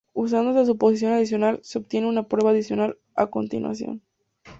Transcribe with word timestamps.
Usando 0.13 0.49
esta 0.49 0.65
suposición 0.65 1.13
adicional, 1.13 1.59
se 1.61 1.77
obtiene 1.77 2.07
una 2.09 2.27
prueba 2.27 2.49
adicional 2.49 2.97
a 3.13 3.27
continuación. 3.29 4.01